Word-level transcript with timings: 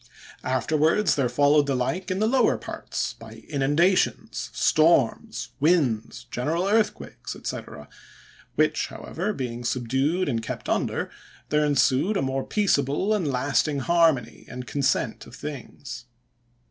Afterwards 0.43 1.13
there 1.13 1.29
followed 1.29 1.67
the 1.67 1.75
like 1.75 2.09
in 2.09 2.17
the 2.17 2.25
lower 2.25 2.57
parts, 2.57 3.13
by 3.13 3.43
inundations, 3.47 4.49
storms, 4.51 5.49
winds, 5.59 6.23
general 6.31 6.65
earthquakes, 6.67 7.37
&c., 7.43 7.57
which, 8.55 8.87
however, 8.87 9.31
being 9.31 9.63
subdued 9.63 10.27
and 10.27 10.41
kept 10.41 10.67
under, 10.67 11.11
there 11.49 11.63
ensued 11.63 12.17
a 12.17 12.23
more 12.23 12.43
peaceable 12.43 13.13
and 13.13 13.27
lasting 13.29 13.81
harmony, 13.81 14.47
and 14.49 14.65
consent 14.65 15.27
of 15.27 15.35
things. 15.35 16.05